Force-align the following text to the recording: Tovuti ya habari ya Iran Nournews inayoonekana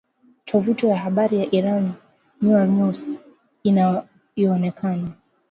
Tovuti 0.45 0.87
ya 0.87 0.97
habari 0.99 1.39
ya 1.39 1.45
Iran 1.55 1.91
Nournews 2.41 3.15
inayoonekana 3.63 5.11